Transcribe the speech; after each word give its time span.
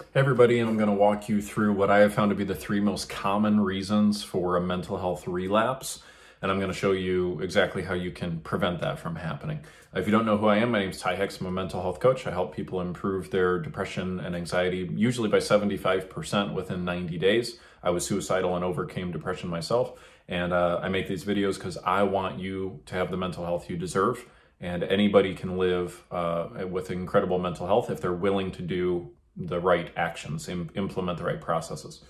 Hey 0.00 0.18
everybody, 0.20 0.58
and 0.58 0.68
I'm 0.68 0.76
going 0.76 0.88
to 0.88 0.94
walk 0.94 1.28
you 1.28 1.42
through 1.42 1.74
what 1.74 1.90
I 1.90 1.98
have 1.98 2.14
found 2.14 2.30
to 2.30 2.34
be 2.34 2.42
the 2.42 2.54
three 2.54 2.80
most 2.80 3.08
common 3.08 3.60
reasons 3.60 4.24
for 4.24 4.56
a 4.56 4.60
mental 4.60 4.96
health 4.96 5.28
relapse. 5.28 6.02
And 6.40 6.50
I'm 6.50 6.58
going 6.58 6.72
to 6.72 6.76
show 6.76 6.92
you 6.92 7.38
exactly 7.40 7.82
how 7.82 7.94
you 7.94 8.10
can 8.10 8.40
prevent 8.40 8.80
that 8.80 8.98
from 8.98 9.14
happening. 9.14 9.60
If 9.94 10.06
you 10.06 10.10
don't 10.10 10.24
know 10.24 10.38
who 10.38 10.46
I 10.46 10.56
am, 10.56 10.72
my 10.72 10.80
name 10.80 10.90
is 10.90 10.98
Ty 10.98 11.14
Hicks. 11.16 11.38
I'm 11.38 11.46
a 11.46 11.52
mental 11.52 11.82
health 11.82 12.00
coach. 12.00 12.26
I 12.26 12.30
help 12.30 12.56
people 12.56 12.80
improve 12.80 13.30
their 13.30 13.60
depression 13.60 14.18
and 14.18 14.34
anxiety, 14.34 14.90
usually 14.94 15.28
by 15.28 15.36
75% 15.36 16.54
within 16.54 16.84
90 16.84 17.18
days. 17.18 17.58
I 17.82 17.90
was 17.90 18.04
suicidal 18.04 18.56
and 18.56 18.64
overcame 18.64 19.12
depression 19.12 19.48
myself. 19.48 19.92
And 20.26 20.52
uh, 20.52 20.80
I 20.82 20.88
make 20.88 21.06
these 21.08 21.24
videos 21.24 21.54
because 21.54 21.76
I 21.84 22.02
want 22.02 22.40
you 22.40 22.80
to 22.86 22.94
have 22.94 23.10
the 23.10 23.16
mental 23.16 23.44
health 23.44 23.68
you 23.68 23.76
deserve. 23.76 24.24
And 24.60 24.82
anybody 24.82 25.34
can 25.34 25.56
live 25.56 26.02
uh, 26.10 26.48
with 26.68 26.90
incredible 26.90 27.38
mental 27.38 27.66
health 27.66 27.90
if 27.90 28.00
they're 28.00 28.12
willing 28.12 28.50
to 28.52 28.62
do 28.62 29.12
the 29.36 29.60
right 29.60 29.90
actions, 29.96 30.48
Im- 30.48 30.70
implement 30.74 31.18
the 31.18 31.24
right 31.24 31.40
processes. 31.40 32.02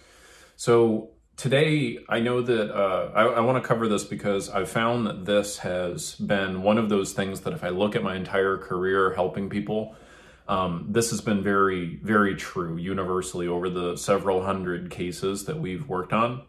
So 0.56 1.10
today, 1.36 1.98
I 2.08 2.20
know 2.20 2.42
that 2.42 2.70
uh, 2.74 3.12
I, 3.14 3.22
I 3.22 3.40
want 3.40 3.62
to 3.62 3.66
cover 3.66 3.88
this 3.88 4.04
because 4.04 4.50
I've 4.50 4.68
found 4.68 5.06
that 5.06 5.24
this 5.24 5.58
has 5.58 6.14
been 6.16 6.62
one 6.62 6.78
of 6.78 6.88
those 6.88 7.12
things 7.12 7.40
that 7.40 7.52
if 7.52 7.64
I 7.64 7.70
look 7.70 7.96
at 7.96 8.02
my 8.02 8.16
entire 8.16 8.58
career 8.58 9.14
helping 9.14 9.48
people, 9.48 9.94
um, 10.48 10.86
this 10.88 11.10
has 11.10 11.20
been 11.20 11.42
very, 11.42 12.00
very 12.02 12.34
true 12.34 12.76
universally 12.76 13.46
over 13.46 13.70
the 13.70 13.96
several 13.96 14.42
hundred 14.42 14.90
cases 14.90 15.44
that 15.44 15.60
we've 15.60 15.88
worked 15.88 16.12
on. 16.12 16.42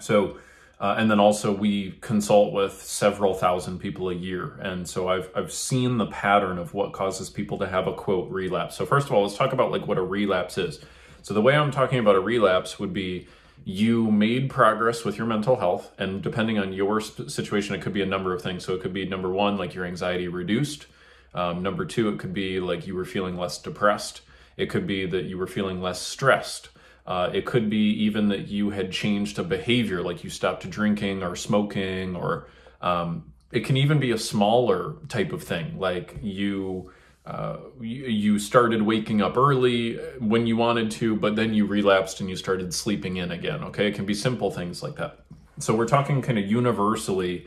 So 0.00 0.38
uh, 0.80 0.94
and 0.96 1.10
then 1.10 1.18
also 1.18 1.52
we 1.52 1.92
consult 2.00 2.52
with 2.52 2.82
several 2.82 3.34
thousand 3.34 3.78
people 3.80 4.10
a 4.10 4.14
year. 4.14 4.58
And 4.60 4.88
so 4.88 5.08
I've, 5.08 5.28
I've 5.34 5.52
seen 5.52 5.98
the 5.98 6.06
pattern 6.06 6.58
of 6.58 6.72
what 6.72 6.92
causes 6.92 7.30
people 7.30 7.58
to 7.58 7.66
have 7.66 7.88
a 7.88 7.92
quote 7.92 8.30
relapse. 8.30 8.76
So 8.76 8.86
first 8.86 9.06
of 9.06 9.12
all, 9.12 9.22
let's 9.22 9.36
talk 9.36 9.52
about 9.52 9.72
like 9.72 9.88
what 9.88 9.98
a 9.98 10.02
relapse 10.02 10.56
is. 10.56 10.80
So 11.22 11.34
the 11.34 11.42
way 11.42 11.56
I'm 11.56 11.72
talking 11.72 11.98
about 11.98 12.14
a 12.14 12.20
relapse 12.20 12.78
would 12.78 12.92
be 12.92 13.26
you 13.64 14.10
made 14.10 14.48
progress 14.48 15.04
with 15.04 15.18
your 15.18 15.26
mental 15.26 15.56
health 15.56 15.92
and 15.98 16.22
depending 16.22 16.58
on 16.58 16.72
your 16.72 17.00
situation, 17.00 17.74
it 17.74 17.82
could 17.82 17.92
be 17.92 18.02
a 18.02 18.06
number 18.06 18.32
of 18.32 18.40
things. 18.40 18.64
So 18.64 18.74
it 18.74 18.80
could 18.80 18.92
be 18.92 19.04
number 19.04 19.28
one, 19.28 19.58
like 19.58 19.74
your 19.74 19.84
anxiety 19.84 20.28
reduced. 20.28 20.86
Um, 21.34 21.62
number 21.62 21.84
two, 21.84 22.08
it 22.08 22.18
could 22.18 22.32
be 22.32 22.60
like 22.60 22.86
you 22.86 22.94
were 22.94 23.04
feeling 23.04 23.36
less 23.36 23.58
depressed. 23.58 24.22
It 24.56 24.70
could 24.70 24.86
be 24.86 25.06
that 25.06 25.24
you 25.24 25.38
were 25.38 25.46
feeling 25.46 25.82
less 25.82 26.00
stressed. 26.00 26.70
Uh, 27.08 27.30
it 27.32 27.46
could 27.46 27.70
be 27.70 27.90
even 28.04 28.28
that 28.28 28.48
you 28.48 28.68
had 28.68 28.92
changed 28.92 29.38
a 29.38 29.42
behavior, 29.42 30.02
like 30.02 30.22
you 30.22 30.28
stopped 30.28 30.68
drinking 30.68 31.22
or 31.22 31.34
smoking, 31.34 32.14
or 32.14 32.48
um, 32.82 33.32
it 33.50 33.64
can 33.64 33.78
even 33.78 33.98
be 33.98 34.10
a 34.10 34.18
smaller 34.18 34.96
type 35.08 35.32
of 35.32 35.42
thing, 35.42 35.78
like 35.78 36.18
you, 36.20 36.92
uh, 37.24 37.56
you 37.80 38.04
you 38.04 38.38
started 38.38 38.82
waking 38.82 39.22
up 39.22 39.38
early 39.38 39.94
when 40.18 40.46
you 40.46 40.54
wanted 40.54 40.90
to, 40.90 41.16
but 41.16 41.34
then 41.34 41.54
you 41.54 41.64
relapsed 41.64 42.20
and 42.20 42.28
you 42.28 42.36
started 42.36 42.74
sleeping 42.74 43.16
in 43.16 43.32
again. 43.32 43.64
Okay, 43.64 43.88
it 43.88 43.94
can 43.94 44.04
be 44.04 44.12
simple 44.12 44.50
things 44.50 44.82
like 44.82 44.96
that. 44.96 45.20
So 45.60 45.74
we're 45.74 45.88
talking 45.88 46.20
kind 46.20 46.38
of 46.38 46.46
universally 46.46 47.46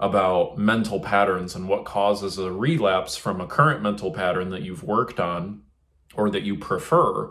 about 0.00 0.58
mental 0.58 0.98
patterns 0.98 1.54
and 1.54 1.68
what 1.68 1.84
causes 1.84 2.38
a 2.38 2.50
relapse 2.50 3.16
from 3.16 3.40
a 3.40 3.46
current 3.46 3.82
mental 3.82 4.10
pattern 4.10 4.50
that 4.50 4.62
you've 4.62 4.82
worked 4.82 5.20
on 5.20 5.62
or 6.16 6.28
that 6.28 6.42
you 6.42 6.56
prefer 6.56 7.30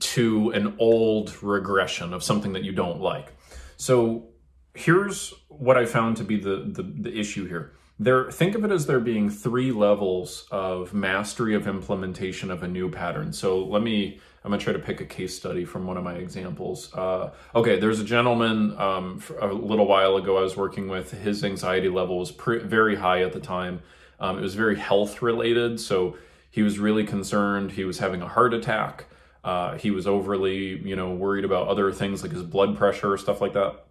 to 0.00 0.50
an 0.50 0.74
old 0.78 1.42
regression 1.42 2.12
of 2.12 2.22
something 2.22 2.52
that 2.52 2.64
you 2.64 2.72
don't 2.72 3.00
like. 3.00 3.32
So 3.76 4.28
here's 4.74 5.32
what 5.48 5.76
I 5.76 5.86
found 5.86 6.16
to 6.18 6.24
be 6.24 6.38
the, 6.38 6.70
the, 6.72 6.82
the 6.82 7.18
issue 7.18 7.46
here. 7.46 7.72
There, 7.98 8.30
think 8.30 8.54
of 8.54 8.64
it 8.64 8.70
as 8.70 8.86
there 8.86 9.00
being 9.00 9.30
three 9.30 9.72
levels 9.72 10.46
of 10.50 10.92
mastery 10.92 11.54
of 11.54 11.66
implementation 11.66 12.50
of 12.50 12.62
a 12.62 12.68
new 12.68 12.90
pattern. 12.90 13.32
So 13.32 13.64
let 13.64 13.82
me, 13.82 14.20
I'm 14.44 14.50
gonna 14.50 14.62
try 14.62 14.74
to 14.74 14.78
pick 14.78 15.00
a 15.00 15.06
case 15.06 15.34
study 15.34 15.64
from 15.64 15.86
one 15.86 15.96
of 15.96 16.04
my 16.04 16.14
examples. 16.14 16.92
Uh, 16.92 17.30
okay, 17.54 17.78
there's 17.80 17.98
a 17.98 18.04
gentleman 18.04 18.78
um, 18.78 19.22
a 19.40 19.46
little 19.46 19.86
while 19.86 20.16
ago 20.16 20.36
I 20.36 20.42
was 20.42 20.58
working 20.58 20.88
with. 20.88 21.10
His 21.10 21.42
anxiety 21.42 21.88
level 21.88 22.18
was 22.18 22.30
very 22.30 22.96
high 22.96 23.22
at 23.22 23.32
the 23.32 23.40
time. 23.40 23.80
Um, 24.20 24.38
it 24.38 24.42
was 24.42 24.54
very 24.54 24.76
health 24.78 25.22
related, 25.22 25.80
so 25.80 26.18
he 26.50 26.62
was 26.62 26.78
really 26.78 27.04
concerned. 27.04 27.72
He 27.72 27.84
was 27.84 27.98
having 27.98 28.20
a 28.20 28.28
heart 28.28 28.52
attack. 28.52 29.06
Uh, 29.46 29.78
he 29.78 29.92
was 29.92 30.08
overly, 30.08 30.76
you 30.80 30.96
know, 30.96 31.14
worried 31.14 31.44
about 31.44 31.68
other 31.68 31.92
things 31.92 32.20
like 32.20 32.32
his 32.32 32.42
blood 32.42 32.76
pressure, 32.76 33.16
stuff 33.16 33.40
like 33.40 33.52
that. 33.52 33.86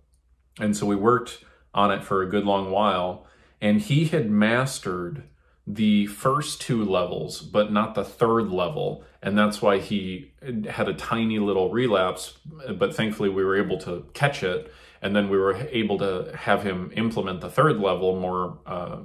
And 0.60 0.76
so 0.76 0.86
we 0.86 0.98
worked 0.98 1.46
on 1.74 1.92
it 1.92 2.04
for 2.04 2.22
a 2.22 2.30
good 2.30 2.44
long 2.44 2.72
while. 2.72 3.26
And 3.62 3.80
he 3.80 4.04
had 4.04 4.30
mastered 4.30 5.24
the 5.66 6.08
first 6.08 6.60
two 6.60 6.84
levels, 6.84 7.40
but 7.40 7.72
not 7.72 7.96
the 7.96 8.04
third 8.04 8.50
level. 8.50 9.06
And 9.22 9.38
that's 9.38 9.62
why 9.62 9.78
he 9.78 10.34
had 10.70 10.90
a 10.90 10.94
tiny 10.94 11.40
little 11.40 11.72
relapse. 11.72 12.38
But 12.78 12.94
thankfully, 12.94 13.30
we 13.30 13.46
were 13.46 13.58
able 13.58 13.78
to 13.80 14.06
catch 14.14 14.44
it. 14.44 14.74
And 15.02 15.16
then 15.16 15.30
we 15.30 15.38
were 15.38 15.56
able 15.72 15.98
to 16.00 16.36
have 16.36 16.64
him 16.64 16.92
implement 16.98 17.40
the 17.40 17.50
third 17.50 17.80
level 17.80 18.20
more 18.20 18.60
uh, 18.66 18.98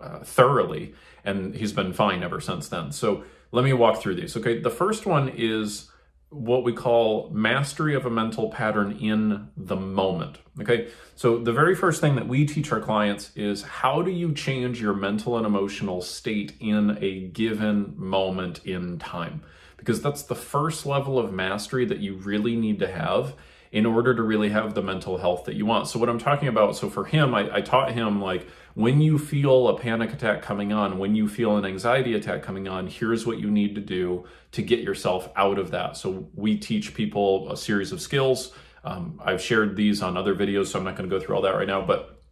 uh, 0.00 0.18
thoroughly. 0.24 0.94
And 1.24 1.54
he's 1.54 1.72
been 1.72 1.92
fine 1.92 2.24
ever 2.24 2.40
since 2.40 2.68
then. 2.68 2.90
So 2.90 3.22
let 3.52 3.64
me 3.64 3.72
walk 3.72 4.02
through 4.02 4.16
these. 4.16 4.36
Okay. 4.36 4.58
The 4.58 4.68
first 4.68 5.06
one 5.06 5.28
is 5.28 5.90
what 6.32 6.64
we 6.64 6.72
call 6.72 7.28
mastery 7.30 7.94
of 7.94 8.06
a 8.06 8.10
mental 8.10 8.50
pattern 8.50 8.92
in 8.92 9.48
the 9.56 9.76
moment. 9.76 10.38
Okay, 10.60 10.88
so 11.14 11.38
the 11.38 11.52
very 11.52 11.74
first 11.74 12.00
thing 12.00 12.14
that 12.16 12.26
we 12.26 12.46
teach 12.46 12.72
our 12.72 12.80
clients 12.80 13.30
is 13.36 13.62
how 13.62 14.02
do 14.02 14.10
you 14.10 14.32
change 14.32 14.80
your 14.80 14.94
mental 14.94 15.36
and 15.36 15.46
emotional 15.46 16.00
state 16.00 16.54
in 16.58 16.98
a 17.00 17.28
given 17.28 17.94
moment 17.96 18.64
in 18.64 18.98
time? 18.98 19.42
Because 19.76 20.00
that's 20.00 20.22
the 20.22 20.34
first 20.34 20.86
level 20.86 21.18
of 21.18 21.32
mastery 21.32 21.84
that 21.84 21.98
you 21.98 22.14
really 22.16 22.56
need 22.56 22.78
to 22.78 22.90
have 22.90 23.34
in 23.72 23.86
order 23.86 24.14
to 24.14 24.22
really 24.22 24.50
have 24.50 24.74
the 24.74 24.82
mental 24.82 25.18
health 25.18 25.44
that 25.44 25.54
you 25.54 25.66
want. 25.66 25.88
So, 25.88 25.98
what 25.98 26.08
I'm 26.08 26.18
talking 26.18 26.48
about, 26.48 26.76
so 26.76 26.88
for 26.88 27.04
him, 27.04 27.34
I, 27.34 27.56
I 27.56 27.60
taught 27.62 27.92
him 27.92 28.20
like 28.20 28.46
when 28.74 29.00
you 29.00 29.18
feel 29.18 29.68
a 29.68 29.78
panic 29.78 30.12
attack 30.12 30.42
coming 30.42 30.72
on, 30.72 30.98
when 30.98 31.14
you 31.14 31.28
feel 31.28 31.56
an 31.56 31.64
anxiety 31.64 32.14
attack 32.14 32.42
coming 32.42 32.68
on, 32.68 32.86
here's 32.86 33.26
what 33.26 33.38
you 33.38 33.50
need 33.50 33.74
to 33.74 33.80
do 33.80 34.24
to 34.52 34.62
get 34.62 34.80
yourself 34.80 35.28
out 35.36 35.58
of 35.58 35.70
that. 35.70 35.96
So, 35.96 36.28
we 36.34 36.56
teach 36.56 36.94
people 36.94 37.50
a 37.50 37.56
series 37.56 37.92
of 37.92 38.00
skills. 38.00 38.52
Um, 38.84 39.20
I've 39.24 39.40
shared 39.40 39.76
these 39.76 40.02
on 40.02 40.16
other 40.16 40.34
videos, 40.34 40.66
so 40.68 40.78
I'm 40.78 40.84
not 40.84 40.96
going 40.96 41.08
to 41.08 41.14
go 41.14 41.24
through 41.24 41.36
all 41.36 41.42
that 41.42 41.54
right 41.54 41.68
now, 41.68 41.82
but 41.82 42.22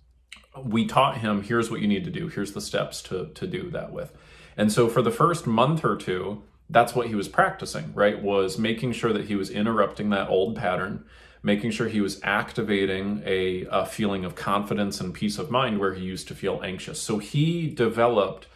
we 0.64 0.86
taught 0.86 1.18
him 1.18 1.42
here's 1.42 1.70
what 1.70 1.80
you 1.80 1.88
need 1.88 2.04
to 2.04 2.10
do, 2.10 2.28
here's 2.28 2.52
the 2.52 2.60
steps 2.60 3.02
to, 3.02 3.30
to 3.34 3.46
do 3.46 3.70
that 3.70 3.92
with. 3.92 4.12
And 4.56 4.72
so, 4.72 4.88
for 4.88 5.02
the 5.02 5.10
first 5.10 5.46
month 5.46 5.84
or 5.84 5.96
two, 5.96 6.42
that's 6.68 6.94
what 6.94 7.08
he 7.08 7.14
was 7.14 7.28
practicing, 7.28 7.92
right? 7.94 8.20
Was 8.20 8.58
making 8.58 8.92
sure 8.92 9.12
that 9.12 9.26
he 9.26 9.36
was 9.36 9.50
interrupting 9.50 10.10
that 10.10 10.28
old 10.28 10.56
pattern 10.56 11.04
making 11.42 11.70
sure 11.70 11.88
he 11.88 12.00
was 12.00 12.20
activating 12.22 13.22
a, 13.24 13.66
a, 13.70 13.86
feeling 13.86 14.24
of 14.24 14.34
confidence 14.34 15.00
and 15.00 15.14
peace 15.14 15.38
of 15.38 15.50
mind 15.50 15.78
where 15.78 15.94
he 15.94 16.04
used 16.04 16.28
to 16.28 16.34
feel 16.34 16.60
anxious. 16.62 17.00
So 17.00 17.18
he 17.18 17.68
developed 17.68 18.46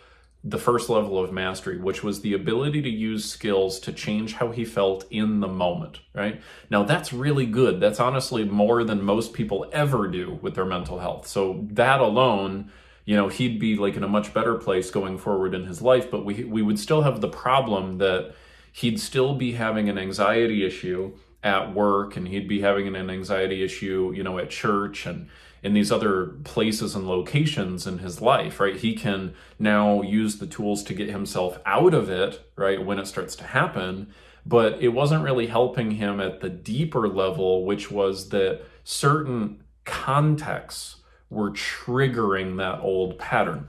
the 0.47 0.59
first 0.59 0.91
level 0.91 1.19
of 1.19 1.33
mastery, 1.33 1.79
which 1.79 2.05
was 2.05 2.21
the 2.21 2.35
ability 2.35 2.83
to 2.83 2.91
use 2.91 3.25
skills 3.25 3.81
to 3.81 3.93
change 3.93 4.35
how 4.35 4.51
he 4.51 4.65
felt 4.65 5.07
in 5.11 5.41
the 5.41 5.49
moment, 5.49 6.01
right? 6.13 6.43
Now 6.69 6.83
that's 6.83 7.15
really 7.15 7.47
good. 7.47 7.81
That's 7.81 7.99
honestly 7.99 8.45
more 8.45 8.85
than 8.85 9.03
most 9.03 9.33
people 9.33 9.67
ever 9.73 10.07
do 10.07 10.39
with 10.43 10.55
their 10.55 10.67
mental 10.67 10.99
health. 10.99 11.27
So 11.27 11.67
that 11.71 12.01
alone, 12.01 12.71
you 13.07 13.17
know, 13.17 13.29
he'd 13.29 13.59
be 13.59 13.77
like 13.77 13.97
in 13.97 14.05
a 14.05 14.09
much 14.09 14.35
better 14.35 14.55
place 14.57 14.91
going 14.91 15.17
forward 15.17 15.55
in 15.55 15.65
his 15.65 15.81
life, 15.81 16.11
but 16.11 16.27
we 16.27 16.45
we 16.45 16.61
would 16.61 16.79
still 16.79 17.01
have 17.01 17.23
the 17.23 17.29
problem 17.29 17.97
that 17.99 18.35
he'd 18.71 19.01
still 19.01 19.35
be 19.35 19.53
having 19.53 19.89
an 19.89 19.97
anxiety 19.97 20.67
issue 20.67 21.17
at 21.45 21.75
work 21.75 22.17
and 22.17 22.27
he'd 22.27 22.49
be 22.49 22.63
having 22.63 22.89
an 22.89 23.11
anxiety 23.11 23.63
issue, 23.63 24.13
you 24.17 24.25
know, 24.25 24.39
at 24.39 24.51
church 24.51 25.07
and 25.07 25.29
in 25.63 25.75
these 25.75 25.93
other 25.93 26.27
places 26.45 26.95
and 26.95 27.07
locations 27.07 27.87
in 27.87 27.99
his 27.99 28.21
life, 28.21 28.61
right? 28.61 28.77
He 28.77 28.95
can 28.95 29.35
now 29.59 30.03
use 30.03 30.39
the 30.39 30.47
tools 30.47 30.83
to 30.85 30.95
get 30.95 31.09
himself 31.09 31.59
out 31.65 31.95
of 31.95 32.11
it, 32.11 32.51
right, 32.57 32.85
when 32.85 32.99
it 32.99 33.07
starts 33.07 33.37
to 33.37 33.45
happen. 33.45 34.13
But 34.45 34.83
it 34.83 34.89
wasn't 34.89 35.25
really 35.25 35.47
helping 35.47 35.93
him 35.93 36.21
at 36.21 36.41
the 36.41 36.51
deeper 36.51 37.09
level, 37.09 37.65
which 37.65 37.91
was 37.91 38.29
that 38.29 38.63
certain 38.83 39.63
contexts 39.87 40.97
were 41.31 41.51
triggering 41.51 42.59
that 42.59 42.81
old 42.81 43.19
pattern, 43.19 43.69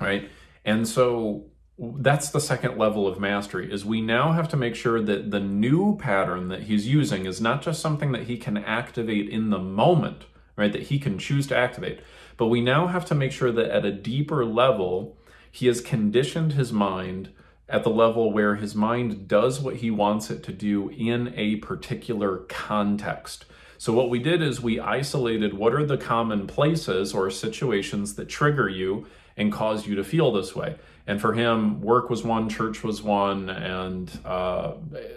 right? 0.00 0.28
And 0.64 0.86
so 0.86 1.46
that's 1.78 2.30
the 2.30 2.40
second 2.40 2.78
level 2.78 3.08
of 3.08 3.18
mastery 3.18 3.72
is 3.72 3.84
we 3.84 4.00
now 4.00 4.32
have 4.32 4.48
to 4.48 4.56
make 4.56 4.76
sure 4.76 5.00
that 5.00 5.30
the 5.32 5.40
new 5.40 5.96
pattern 5.96 6.48
that 6.48 6.64
he's 6.64 6.86
using 6.86 7.26
is 7.26 7.40
not 7.40 7.62
just 7.62 7.80
something 7.80 8.12
that 8.12 8.24
he 8.24 8.36
can 8.36 8.56
activate 8.56 9.28
in 9.28 9.50
the 9.50 9.58
moment 9.58 10.26
right 10.56 10.72
that 10.72 10.84
he 10.84 10.98
can 11.00 11.18
choose 11.18 11.48
to 11.48 11.56
activate 11.56 12.00
but 12.36 12.46
we 12.46 12.60
now 12.60 12.86
have 12.86 13.04
to 13.04 13.14
make 13.14 13.32
sure 13.32 13.50
that 13.50 13.70
at 13.70 13.84
a 13.84 13.90
deeper 13.90 14.44
level 14.44 15.16
he 15.50 15.66
has 15.66 15.80
conditioned 15.80 16.52
his 16.52 16.72
mind 16.72 17.30
at 17.68 17.82
the 17.82 17.90
level 17.90 18.32
where 18.32 18.56
his 18.56 18.74
mind 18.74 19.26
does 19.26 19.60
what 19.60 19.76
he 19.76 19.90
wants 19.90 20.30
it 20.30 20.42
to 20.42 20.52
do 20.52 20.90
in 20.90 21.32
a 21.36 21.56
particular 21.56 22.38
context. 22.48 23.46
So 23.78 23.92
what 23.92 24.10
we 24.10 24.18
did 24.18 24.42
is 24.42 24.60
we 24.60 24.78
isolated 24.78 25.54
what 25.54 25.74
are 25.74 25.86
the 25.86 25.96
common 25.96 26.46
places 26.46 27.14
or 27.14 27.30
situations 27.30 28.14
that 28.16 28.28
trigger 28.28 28.68
you 28.68 29.06
and 29.36 29.52
caused 29.52 29.86
you 29.86 29.94
to 29.96 30.04
feel 30.04 30.32
this 30.32 30.54
way. 30.54 30.76
And 31.06 31.20
for 31.20 31.34
him, 31.34 31.80
work 31.80 32.08
was 32.08 32.24
one, 32.24 32.48
church 32.48 32.82
was 32.82 33.02
one, 33.02 33.50
and 33.50 34.10
uh, 34.24 34.74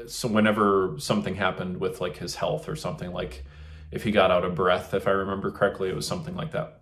so 0.07 0.27
whenever 0.27 0.95
something 0.97 1.35
happened 1.35 1.79
with 1.79 2.01
like 2.01 2.17
his 2.17 2.35
health 2.35 2.67
or 2.67 2.75
something, 2.75 3.13
like 3.13 3.45
if 3.91 4.03
he 4.03 4.11
got 4.11 4.31
out 4.31 4.43
of 4.43 4.55
breath, 4.55 4.93
if 4.93 5.07
I 5.07 5.11
remember 5.11 5.49
correctly, 5.49 5.89
it 5.89 5.95
was 5.95 6.05
something 6.05 6.35
like 6.35 6.51
that. 6.51 6.81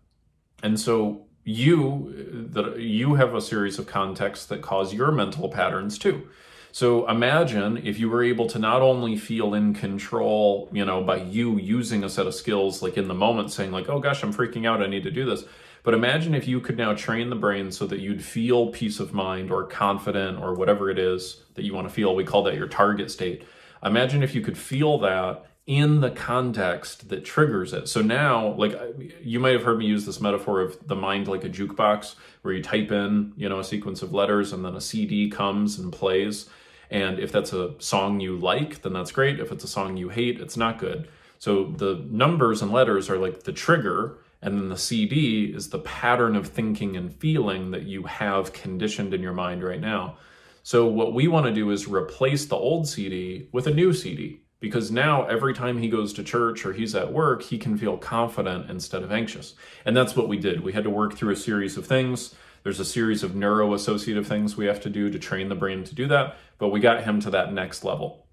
And 0.64 0.80
so 0.80 1.26
you 1.44 2.48
that 2.52 2.80
you 2.80 3.14
have 3.14 3.36
a 3.36 3.42
series 3.42 3.78
of 3.78 3.86
contexts 3.86 4.48
that 4.48 4.64
cause 4.64 4.94
your 4.94 5.12
mental 5.12 5.50
patterns 5.50 6.00
too. 6.00 6.28
So 6.72 7.08
imagine 7.08 7.78
if 7.78 8.00
you 8.00 8.10
were 8.10 8.24
able 8.24 8.48
to 8.48 8.60
not 8.60 8.81
only 8.81 9.16
feel 9.16 9.54
in 9.54 9.74
control, 9.74 10.68
you 10.74 10.84
know, 10.84 11.02
by 11.02 11.18
you 11.18 11.58
using 11.58 12.04
a 12.04 12.10
set 12.10 12.26
of 12.26 12.34
skills 12.34 12.81
like 12.81 12.98
in 12.98 13.08
the 13.08 13.14
moment 13.14 13.52
saying 13.52 13.72
like, 13.72 13.88
"Oh 13.88 14.00
gosh, 14.00 14.24
I'm 14.24 14.34
freaking 14.34 14.68
out, 14.68 14.81
I 14.81 14.88
need 14.88 15.04
to 15.04 15.12
do 15.12 15.26
this." 15.26 15.46
But 15.86 15.94
imagine 15.94 16.34
if 16.34 16.48
you 16.48 16.60
could 16.60 16.78
now 16.78 16.94
train 16.94 17.30
the 17.30 17.36
brain 17.36 17.72
so 17.72 17.86
that 17.86 18.00
you'd 18.00 18.24
feel 18.24 18.72
peace 18.72 19.00
of 19.00 19.14
mind 19.14 19.52
or 19.52 19.64
confident 19.66 20.42
or 20.42 20.56
whatever 20.56 20.90
it 20.90 20.98
is 20.98 21.44
that 21.54 21.64
you 21.64 21.76
want 21.76 21.88
to 21.88 21.94
feel. 21.94 22.16
We 22.16 22.24
call 22.24 22.42
that 22.44 22.56
your 22.56 22.68
target 22.68 23.12
state. 23.12 23.44
Imagine 23.84 24.24
if 24.24 24.34
you 24.34 24.42
could 24.42 24.58
feel 24.58 24.98
that 24.98 25.46
in 25.68 26.02
the 26.02 26.10
context 26.10 27.10
that 27.10 27.24
triggers 27.24 27.72
it. 27.72 27.88
So 27.88 28.02
now, 28.02 28.54
like 28.54 28.76
you 29.22 29.40
might 29.40 29.54
have 29.54 29.64
heard 29.64 29.78
me 29.78 29.86
use 29.86 30.08
this 30.08 30.20
metaphor 30.20 30.60
of 30.62 30.88
the 30.88 30.96
mind 30.96 31.28
like 31.28 31.44
a 31.44 31.50
jukebox, 31.50 32.16
where 32.42 32.54
you 32.56 32.64
type 32.64 32.92
in, 32.92 33.34
you 33.38 33.48
know, 33.48 33.60
a 33.60 33.64
sequence 33.64 34.02
of 34.02 34.12
letters 34.12 34.54
and 34.54 34.66
then 34.66 34.76
a 34.76 34.81
CD 34.81 35.30
comes 35.30 35.78
and 35.78 35.94
plays. 35.94 36.50
And 36.90 37.20
if 37.20 37.31
that's 37.31 37.54
a 37.54 37.74
song 37.78 38.20
you 38.20 38.38
like, 38.38 38.81
then 38.81 38.94
that's 38.94 39.12
great. 39.12 39.40
If 39.40 39.52
it's 39.52 39.64
a 39.64 39.68
song 39.68 39.98
you 39.98 40.10
hate, 40.10 40.40
it's 40.40 40.58
not 40.58 40.80
good. 40.80 41.10
So 41.38 41.66
the 41.66 42.04
numbers 42.10 42.64
and 42.64 42.72
letters 42.72 43.08
are 43.08 43.18
like 43.18 43.44
the 43.44 43.54
trigger, 43.54 44.18
and 44.45 44.59
then 44.59 44.69
the 44.69 44.77
CD 44.77 45.45
is 45.45 45.69
the 45.69 45.80
pattern 45.80 46.36
of 46.36 46.47
thinking 46.47 46.95
and 46.95 47.12
feeling 47.12 47.71
that 47.71 47.83
you 47.83 48.03
have 48.03 48.53
conditioned 48.53 49.12
in 49.12 49.24
your 49.24 49.33
mind 49.33 49.63
right 49.63 49.81
now. 49.81 50.18
So 50.62 50.86
what 50.86 51.15
we 51.15 51.27
want 51.27 51.47
to 51.47 51.51
do 51.51 51.71
is 51.71 51.88
replace 51.88 52.45
the 52.45 52.56
old 52.56 52.88
CD 52.88 53.50
with 53.51 53.65
a 53.65 53.74
new 53.74 53.92
CD 53.92 54.42
because 54.59 54.92
now 54.92 55.25
every 55.25 55.56
time 55.56 55.80
he 55.80 55.89
goes 55.89 56.13
to 56.13 56.24
church 56.24 56.63
or 56.63 56.74
he's 56.74 56.94
at 56.94 57.12
work, 57.12 57.42
he 57.42 57.57
can 57.57 57.75
feel 57.75 57.97
confident 57.97 58.69
instead 58.69 59.01
of 59.01 59.12
anxious. 59.12 59.56
And 59.83 59.97
that's 59.97 60.15
what 60.15 60.27
we 60.27 60.38
did. 60.38 60.63
We 60.63 60.74
had 60.74 60.83
to 60.83 60.92
work 60.92 61.15
through 61.15 61.33
a 61.33 61.36
series 61.36 61.75
of 61.75 61.88
things. 61.88 62.36
There's 62.62 62.80
a 62.80 62.86
series 62.86 63.24
of 63.24 63.31
neuroassociative 63.31 64.27
things 64.27 64.56
we 64.56 64.68
have 64.68 64.81
to 64.81 64.92
do 64.92 65.09
to 65.09 65.18
train 65.18 65.50
the 65.50 65.56
brain 65.56 65.83
to 65.83 65.95
do 65.95 66.07
that, 66.07 66.38
but 66.59 66.69
we 66.69 66.80
got 66.80 67.03
him 67.03 67.19
to 67.21 67.31
that 67.31 67.51
next 67.51 67.83
level. 67.83 68.27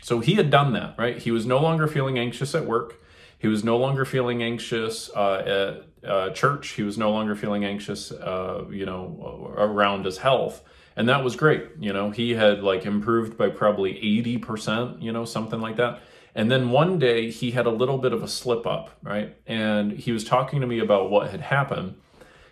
So 0.00 0.18
he 0.18 0.34
had 0.34 0.50
done 0.50 0.72
that, 0.72 0.96
right? 0.98 1.18
He 1.18 1.30
was 1.30 1.46
no 1.46 1.60
longer 1.60 1.86
feeling 1.86 2.18
anxious 2.18 2.52
at 2.56 2.66
work. 2.66 3.01
He 3.42 3.48
was 3.48 3.64
no 3.64 3.76
longer 3.76 4.04
feeling 4.04 4.40
anxious 4.40 5.10
uh, 5.10 5.82
at 6.04 6.08
uh, 6.08 6.30
church. 6.30 6.68
He 6.70 6.84
was 6.84 6.96
no 6.96 7.10
longer 7.10 7.34
feeling 7.34 7.64
anxious, 7.64 8.12
uh, 8.12 8.66
you 8.70 8.86
know, 8.86 9.52
around 9.56 10.04
his 10.04 10.18
health. 10.18 10.62
And 10.94 11.08
that 11.08 11.24
was 11.24 11.34
great 11.34 11.70
you 11.80 11.92
know. 11.92 12.10
He 12.10 12.34
had 12.34 12.62
like 12.62 12.86
improved 12.86 13.36
by 13.36 13.48
probably 13.48 13.94
80% 14.38 15.02
you 15.02 15.10
know 15.10 15.24
something 15.24 15.60
like 15.60 15.76
that. 15.76 16.00
And 16.36 16.52
then 16.52 16.70
one 16.70 17.00
day 17.00 17.32
he 17.32 17.50
had 17.50 17.66
a 17.66 17.70
little 17.70 17.98
bit 17.98 18.12
of 18.12 18.22
a 18.22 18.28
slip 18.28 18.64
up 18.64 18.90
right? 19.02 19.36
And 19.44 19.92
he 19.92 20.12
was 20.12 20.22
talking 20.22 20.60
to 20.60 20.66
me 20.66 20.78
about 20.78 21.10
what 21.10 21.30
had 21.30 21.40
happened. 21.40 21.96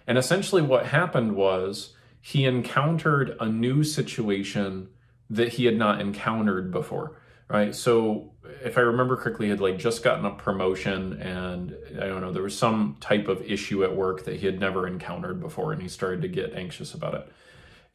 And 0.08 0.18
essentially 0.18 0.62
what 0.62 0.86
happened 0.86 1.36
was 1.36 1.94
he 2.20 2.44
encountered 2.46 3.36
a 3.38 3.46
new 3.46 3.84
situation 3.84 4.88
that 5.28 5.50
he 5.50 5.66
had 5.66 5.76
not 5.76 6.00
encountered 6.00 6.72
before 6.72 7.16
right 7.50 7.74
so 7.74 8.32
if 8.64 8.78
i 8.78 8.80
remember 8.80 9.16
correctly 9.16 9.46
he 9.46 9.50
had 9.50 9.60
like 9.60 9.76
just 9.76 10.02
gotten 10.02 10.24
a 10.24 10.30
promotion 10.30 11.20
and 11.20 11.76
i 12.00 12.06
don't 12.06 12.22
know 12.22 12.32
there 12.32 12.42
was 12.42 12.56
some 12.56 12.96
type 13.00 13.28
of 13.28 13.42
issue 13.42 13.84
at 13.84 13.94
work 13.94 14.24
that 14.24 14.36
he 14.36 14.46
had 14.46 14.58
never 14.58 14.86
encountered 14.86 15.40
before 15.40 15.72
and 15.72 15.82
he 15.82 15.88
started 15.88 16.22
to 16.22 16.28
get 16.28 16.54
anxious 16.54 16.94
about 16.94 17.14
it 17.14 17.30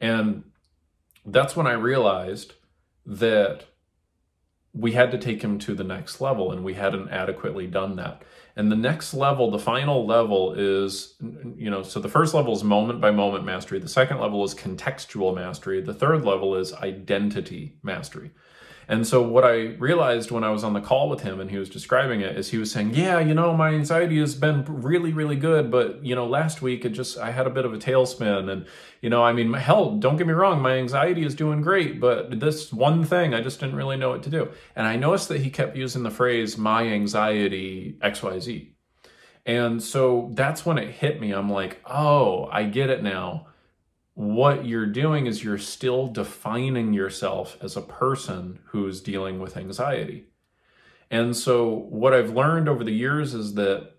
and 0.00 0.44
that's 1.26 1.56
when 1.56 1.66
I 1.66 1.72
realized 1.72 2.54
that 3.04 3.64
we 4.72 4.92
had 4.92 5.10
to 5.10 5.18
take 5.18 5.42
him 5.42 5.58
to 5.58 5.74
the 5.74 5.84
next 5.84 6.20
level 6.20 6.52
and 6.52 6.62
we 6.62 6.74
hadn't 6.74 7.08
adequately 7.08 7.66
done 7.66 7.96
that. 7.96 8.22
And 8.56 8.70
the 8.70 8.76
next 8.76 9.14
level, 9.14 9.50
the 9.50 9.58
final 9.58 10.06
level 10.06 10.54
is, 10.54 11.14
you 11.56 11.70
know, 11.70 11.82
so 11.82 11.98
the 11.98 12.08
first 12.08 12.34
level 12.34 12.54
is 12.54 12.62
moment 12.62 13.00
by 13.00 13.10
moment 13.10 13.44
mastery. 13.44 13.78
The 13.78 13.88
second 13.88 14.18
level 14.18 14.44
is 14.44 14.54
contextual 14.54 15.34
mastery. 15.34 15.80
The 15.80 15.94
third 15.94 16.24
level 16.24 16.54
is 16.54 16.72
identity 16.74 17.78
mastery. 17.82 18.32
And 18.88 19.04
so 19.06 19.20
what 19.20 19.44
I 19.44 19.74
realized 19.78 20.30
when 20.30 20.44
I 20.44 20.50
was 20.50 20.62
on 20.62 20.72
the 20.72 20.80
call 20.80 21.08
with 21.08 21.22
him 21.22 21.40
and 21.40 21.50
he 21.50 21.58
was 21.58 21.68
describing 21.68 22.20
it 22.20 22.36
is 22.36 22.50
he 22.50 22.58
was 22.58 22.70
saying, 22.70 22.94
"Yeah, 22.94 23.18
you 23.18 23.34
know, 23.34 23.52
my 23.52 23.70
anxiety 23.70 24.18
has 24.20 24.36
been 24.36 24.64
really 24.68 25.12
really 25.12 25.36
good, 25.36 25.70
but 25.70 26.04
you 26.04 26.14
know, 26.14 26.26
last 26.26 26.62
week 26.62 26.84
it 26.84 26.90
just 26.90 27.18
I 27.18 27.32
had 27.32 27.46
a 27.46 27.50
bit 27.50 27.64
of 27.64 27.74
a 27.74 27.78
tailspin 27.78 28.48
and 28.48 28.66
you 29.00 29.10
know, 29.10 29.24
I 29.24 29.32
mean, 29.32 29.52
hell, 29.54 29.96
don't 29.96 30.16
get 30.16 30.26
me 30.26 30.32
wrong, 30.32 30.62
my 30.62 30.76
anxiety 30.76 31.24
is 31.24 31.34
doing 31.34 31.62
great, 31.62 32.00
but 32.00 32.38
this 32.38 32.72
one 32.72 33.04
thing 33.04 33.34
I 33.34 33.40
just 33.40 33.58
didn't 33.60 33.76
really 33.76 33.96
know 33.96 34.10
what 34.10 34.22
to 34.24 34.30
do." 34.30 34.50
And 34.76 34.86
I 34.86 34.96
noticed 34.96 35.28
that 35.30 35.40
he 35.40 35.50
kept 35.50 35.76
using 35.76 36.04
the 36.04 36.10
phrase 36.10 36.56
my 36.56 36.84
anxiety 36.84 37.98
XYZ. 38.02 38.72
And 39.44 39.82
so 39.82 40.30
that's 40.34 40.66
when 40.66 40.78
it 40.78 40.90
hit 40.90 41.20
me. 41.20 41.32
I'm 41.32 41.50
like, 41.50 41.80
"Oh, 41.86 42.48
I 42.52 42.64
get 42.64 42.90
it 42.90 43.02
now." 43.02 43.46
What 44.16 44.64
you're 44.64 44.86
doing 44.86 45.26
is 45.26 45.44
you're 45.44 45.58
still 45.58 46.06
defining 46.06 46.94
yourself 46.94 47.58
as 47.60 47.76
a 47.76 47.82
person 47.82 48.58
who's 48.64 49.02
dealing 49.02 49.38
with 49.38 49.58
anxiety. 49.58 50.24
And 51.10 51.36
so, 51.36 51.68
what 51.90 52.14
I've 52.14 52.30
learned 52.30 52.66
over 52.66 52.82
the 52.82 52.94
years 52.94 53.34
is 53.34 53.54
that 53.54 53.92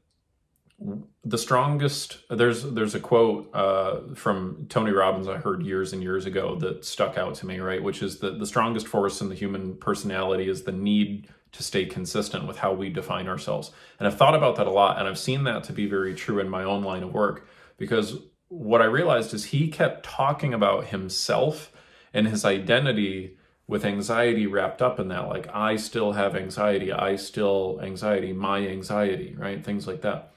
the 1.23 1.37
strongest 1.37 2.17
there's 2.31 2.63
there's 2.63 2.95
a 2.95 2.99
quote 2.99 3.51
uh, 3.53 4.15
from 4.15 4.65
Tony 4.69 4.91
Robbins 4.91 5.27
I 5.27 5.37
heard 5.37 5.63
years 5.63 5.93
and 5.93 6.01
years 6.01 6.25
ago 6.25 6.55
that 6.55 6.83
stuck 6.83 7.15
out 7.15 7.35
to 7.35 7.45
me, 7.45 7.59
right? 7.59 7.81
Which 7.81 8.01
is 8.01 8.17
that 8.19 8.39
the 8.39 8.45
strongest 8.47 8.87
force 8.87 9.21
in 9.21 9.29
the 9.29 9.35
human 9.35 9.75
personality 9.77 10.49
is 10.49 10.63
the 10.63 10.71
need 10.71 11.29
to 11.51 11.61
stay 11.61 11.85
consistent 11.85 12.47
with 12.47 12.57
how 12.57 12.73
we 12.73 12.89
define 12.89 13.27
ourselves. 13.27 13.71
And 13.99 14.07
I've 14.07 14.17
thought 14.17 14.35
about 14.35 14.55
that 14.55 14.65
a 14.65 14.71
lot, 14.71 14.97
and 14.97 15.07
I've 15.07 15.19
seen 15.19 15.43
that 15.43 15.63
to 15.65 15.73
be 15.73 15.85
very 15.85 16.15
true 16.15 16.39
in 16.39 16.49
my 16.49 16.63
own 16.63 16.83
line 16.83 17.03
of 17.03 17.13
work 17.13 17.47
because 17.77 18.17
what 18.49 18.81
I 18.81 18.85
realized 18.85 19.33
is 19.33 19.45
he 19.45 19.67
kept 19.67 20.03
talking 20.03 20.53
about 20.53 20.87
himself 20.87 21.71
and 22.13 22.27
his 22.27 22.45
identity 22.45 23.37
with 23.67 23.83
anxiety 23.83 24.47
wrapped 24.47 24.81
up 24.81 24.99
in 24.99 25.09
that. 25.09 25.27
Like, 25.27 25.47
I 25.53 25.75
still 25.75 26.13
have 26.13 26.35
anxiety. 26.35 26.91
I 26.91 27.17
still 27.17 27.79
anxiety, 27.83 28.31
my 28.31 28.59
anxiety, 28.59 29.35
right? 29.37 29.63
Things 29.63 29.87
like 29.87 30.01
that. 30.01 30.31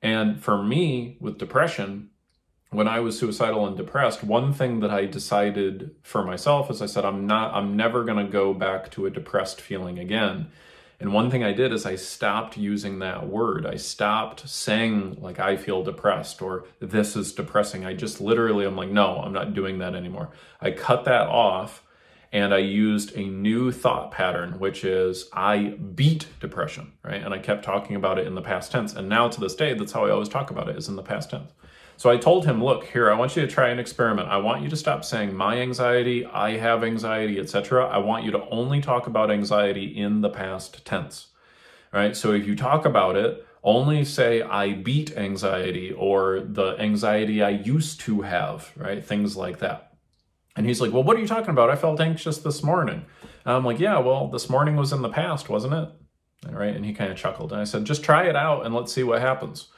And 0.00 0.42
for 0.42 0.62
me, 0.62 1.16
with 1.20 1.38
depression, 1.38 2.10
when 2.70 2.86
I 2.86 3.00
was 3.00 3.18
suicidal 3.18 3.66
and 3.66 3.76
depressed, 3.76 4.22
one 4.22 4.52
thing 4.52 4.80
that 4.80 4.90
I 4.90 5.06
decided 5.06 5.96
for 6.02 6.24
myself 6.24 6.70
is 6.70 6.80
I 6.80 6.86
said, 6.86 7.04
I'm 7.04 7.26
not, 7.26 7.54
I'm 7.54 7.76
never 7.76 8.04
going 8.04 8.24
to 8.24 8.30
go 8.30 8.54
back 8.54 8.90
to 8.92 9.06
a 9.06 9.10
depressed 9.10 9.60
feeling 9.60 9.98
again. 9.98 10.48
And 10.98 11.12
one 11.12 11.30
thing 11.30 11.44
I 11.44 11.52
did 11.52 11.72
is 11.72 11.84
I 11.84 11.96
stopped 11.96 12.56
using 12.56 13.00
that 13.00 13.28
word. 13.28 13.66
I 13.66 13.76
stopped 13.76 14.48
saying, 14.48 15.18
like, 15.20 15.38
I 15.38 15.56
feel 15.56 15.82
depressed 15.82 16.40
or 16.40 16.64
this 16.80 17.16
is 17.16 17.32
depressing. 17.32 17.84
I 17.84 17.92
just 17.92 18.20
literally, 18.20 18.64
I'm 18.64 18.76
like, 18.76 18.90
no, 18.90 19.18
I'm 19.18 19.32
not 19.32 19.52
doing 19.52 19.78
that 19.78 19.94
anymore. 19.94 20.30
I 20.60 20.70
cut 20.70 21.04
that 21.04 21.28
off 21.28 21.82
and 22.32 22.52
I 22.52 22.58
used 22.58 23.16
a 23.16 23.22
new 23.22 23.70
thought 23.72 24.10
pattern, 24.10 24.58
which 24.58 24.84
is 24.84 25.28
I 25.32 25.76
beat 25.94 26.26
depression, 26.40 26.92
right? 27.04 27.22
And 27.22 27.32
I 27.32 27.38
kept 27.38 27.64
talking 27.64 27.94
about 27.96 28.18
it 28.18 28.26
in 28.26 28.34
the 28.34 28.42
past 28.42 28.72
tense. 28.72 28.94
And 28.94 29.08
now 29.08 29.28
to 29.28 29.40
this 29.40 29.54
day, 29.54 29.74
that's 29.74 29.92
how 29.92 30.06
I 30.06 30.10
always 30.10 30.28
talk 30.28 30.50
about 30.50 30.68
it 30.68 30.76
is 30.76 30.88
in 30.88 30.96
the 30.96 31.02
past 31.02 31.30
tense. 31.30 31.52
So 31.98 32.10
I 32.10 32.18
told 32.18 32.44
him, 32.44 32.62
look, 32.62 32.84
here, 32.84 33.10
I 33.10 33.14
want 33.14 33.36
you 33.36 33.42
to 33.42 33.48
try 33.48 33.70
an 33.70 33.78
experiment. 33.78 34.28
I 34.28 34.36
want 34.36 34.62
you 34.62 34.68
to 34.68 34.76
stop 34.76 35.04
saying 35.04 35.34
my 35.34 35.58
anxiety, 35.60 36.26
I 36.26 36.58
have 36.58 36.84
anxiety, 36.84 37.38
etc. 37.38 37.86
I 37.86 37.98
want 37.98 38.24
you 38.24 38.30
to 38.32 38.46
only 38.50 38.80
talk 38.82 39.06
about 39.06 39.30
anxiety 39.30 39.84
in 39.84 40.20
the 40.20 40.28
past 40.28 40.84
tense. 40.84 41.28
All 41.94 42.00
right? 42.00 42.14
So 42.14 42.32
if 42.32 42.46
you 42.46 42.54
talk 42.54 42.84
about 42.84 43.16
it, 43.16 43.46
only 43.64 44.04
say 44.04 44.42
I 44.42 44.74
beat 44.74 45.16
anxiety 45.16 45.90
or 45.92 46.40
the 46.40 46.76
anxiety 46.78 47.42
I 47.42 47.50
used 47.50 48.00
to 48.00 48.22
have, 48.22 48.70
right? 48.76 49.04
Things 49.04 49.36
like 49.36 49.58
that. 49.58 49.94
And 50.54 50.66
he's 50.66 50.80
like, 50.80 50.92
"Well, 50.92 51.02
what 51.02 51.16
are 51.16 51.20
you 51.20 51.26
talking 51.26 51.50
about? 51.50 51.68
I 51.68 51.76
felt 51.76 52.00
anxious 52.00 52.38
this 52.38 52.62
morning." 52.62 53.04
And 53.44 53.54
I'm 53.54 53.64
like, 53.64 53.80
"Yeah, 53.80 53.98
well, 53.98 54.28
this 54.28 54.48
morning 54.48 54.76
was 54.76 54.92
in 54.92 55.02
the 55.02 55.08
past, 55.08 55.48
wasn't 55.48 55.74
it?" 55.74 55.88
All 56.48 56.54
right? 56.54 56.74
And 56.74 56.84
he 56.84 56.94
kind 56.94 57.10
of 57.10 57.18
chuckled. 57.18 57.52
And 57.52 57.60
I 57.60 57.64
said, 57.64 57.84
"Just 57.84 58.04
try 58.04 58.28
it 58.28 58.36
out 58.36 58.64
and 58.64 58.74
let's 58.74 58.92
see 58.92 59.02
what 59.02 59.20
happens." 59.20 59.68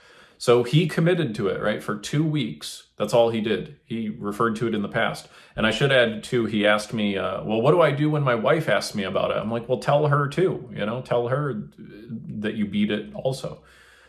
So 0.41 0.63
he 0.63 0.87
committed 0.87 1.35
to 1.35 1.49
it, 1.49 1.61
right? 1.61 1.83
For 1.83 1.97
two 1.97 2.23
weeks. 2.23 2.85
That's 2.97 3.13
all 3.13 3.31
he 3.31 3.41
did. 3.41 3.77
He 3.85 4.09
referred 4.09 4.55
to 4.57 4.69
it 4.69 4.75
in 4.75 4.83
the 4.83 4.89
past. 4.89 5.29
And 5.57 5.67
I 5.67 5.73
should 5.73 5.91
add, 5.91 6.23
too, 6.23 6.47
he 6.47 6.65
asked 6.65 6.95
me, 6.95 7.19
uh, 7.19 7.43
well, 7.43 7.61
what 7.61 7.73
do 7.73 7.81
I 7.81 7.91
do 7.91 8.09
when 8.09 8.23
my 8.23 8.37
wife 8.37 8.69
asks 8.69 8.95
me 8.95 9.03
about 9.03 9.33
it? 9.33 9.37
I'm 9.37 9.51
like, 9.51 9.69
well, 9.69 9.81
tell 9.81 10.07
her, 10.07 10.29
too. 10.29 10.71
You 10.73 10.87
know, 10.87 11.03
tell 11.03 11.29
her 11.29 11.69
that 11.79 12.55
you 12.55 12.67
beat 12.67 12.93
it 12.93 13.13
also. 13.15 13.63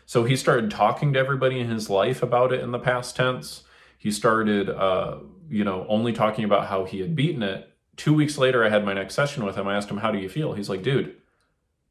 So 0.06 0.24
he 0.24 0.36
started 0.36 0.70
talking 0.70 1.12
to 1.12 1.18
everybody 1.18 1.58
in 1.58 1.68
his 1.68 1.90
life 1.90 2.22
about 2.22 2.52
it 2.52 2.60
in 2.60 2.70
the 2.70 2.78
past 2.78 3.16
tense. 3.16 3.64
He 3.98 4.12
started, 4.12 4.70
uh, 4.70 5.18
you 5.48 5.64
know, 5.64 5.84
only 5.88 6.12
talking 6.12 6.44
about 6.44 6.68
how 6.68 6.84
he 6.84 7.00
had 7.00 7.16
beaten 7.16 7.42
it. 7.42 7.68
Two 7.96 8.14
weeks 8.14 8.38
later, 8.38 8.64
I 8.64 8.68
had 8.68 8.84
my 8.84 8.94
next 8.94 9.14
session 9.14 9.44
with 9.44 9.56
him. 9.56 9.66
I 9.66 9.76
asked 9.76 9.90
him, 9.90 9.98
how 9.98 10.12
do 10.12 10.18
you 10.18 10.28
feel? 10.28 10.52
He's 10.52 10.68
like, 10.68 10.82
dude, 10.82 11.16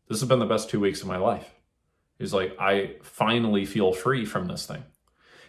this 0.07 0.21
has 0.21 0.27
been 0.29 0.39
the 0.39 0.45
best 0.45 0.69
two 0.69 0.79
weeks 0.79 1.01
of 1.01 1.07
my 1.07 1.17
life. 1.17 1.53
He's 2.19 2.33
like, 2.33 2.55
I 2.59 2.97
finally 3.01 3.65
feel 3.65 3.93
free 3.93 4.25
from 4.25 4.47
this 4.47 4.65
thing. 4.65 4.83